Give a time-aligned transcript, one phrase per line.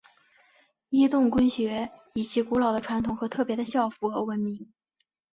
[0.89, 4.73] 伊顿公学以其古老的传统和特别的校服而闻名。